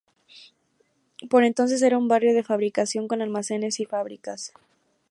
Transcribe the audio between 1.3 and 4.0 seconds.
entonces era un barrio de fabricación, con almacenes y